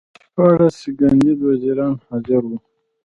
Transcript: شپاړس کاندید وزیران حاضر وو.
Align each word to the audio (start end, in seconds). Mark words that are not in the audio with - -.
شپاړس 0.23 0.77
کاندید 0.99 1.39
وزیران 1.49 1.93
حاضر 2.07 2.41
وو. 2.47 2.57